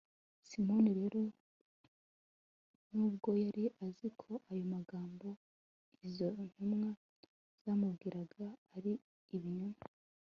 [0.47, 1.21] simoni rero,
[2.91, 5.27] n'ubwo yari azi ko ayo magambo
[6.07, 6.89] izo ntumwa
[7.63, 8.45] zamubwiraga
[8.75, 8.93] ari
[9.35, 9.81] ibinyoma,